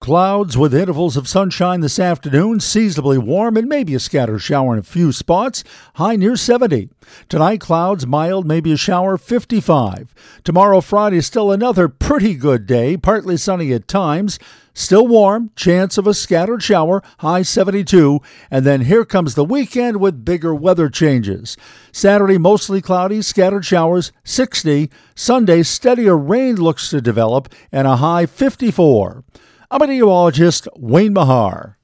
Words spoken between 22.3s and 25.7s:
mostly cloudy, scattered showers, 60. Sunday,